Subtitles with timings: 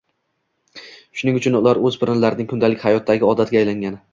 [1.21, 4.03] shuning uchun ular o‘spirinlarning kundalik hayotdagi odatiga aylangan.